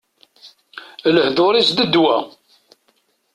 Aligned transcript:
Lehdur-is, 1.13 1.69
d 1.77 1.79
ddwa! 1.85 2.17